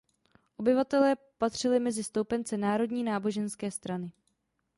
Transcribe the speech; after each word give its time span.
Obyvatelé 0.57 1.15
patřili 1.37 1.79
mezi 1.79 2.03
stoupence 2.03 2.57
Národní 2.57 3.03
náboženské 3.03 3.71
strany. 3.71 4.11